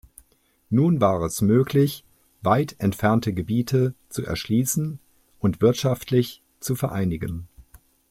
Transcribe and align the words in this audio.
Nun 0.71 0.99
war 0.99 1.21
es 1.21 1.41
möglich 1.41 2.03
weit 2.41 2.73
entfernte 2.79 3.33
Gebiete 3.33 3.93
zu 4.09 4.25
erschließen 4.25 4.97
und 5.37 5.61
wirtschaftlich 5.61 6.41
zu 6.59 6.73
vereinigen. 6.73 7.47